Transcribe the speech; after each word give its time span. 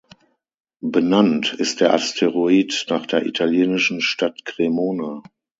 Benannt 0.81 1.53
ist 1.59 1.79
der 1.79 1.93
Asteroid 1.93 2.87
nach 2.89 3.05
der 3.05 3.23
italienischen 3.27 4.01
Stadt 4.01 4.45
Cremona. 4.45 5.21